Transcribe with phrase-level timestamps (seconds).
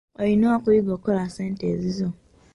[0.21, 2.09] Olina okuyiga okukola ssente ezizo.